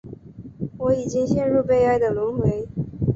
[0.79, 2.67] 我已经陷入悲哀的轮回